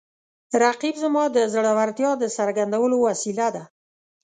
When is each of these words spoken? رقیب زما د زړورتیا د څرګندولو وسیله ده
رقیب 0.63 0.95
زما 1.03 1.23
د 1.35 1.37
زړورتیا 1.53 2.11
د 2.17 2.23
څرګندولو 2.37 2.95
وسیله 3.07 3.47
ده 3.55 3.63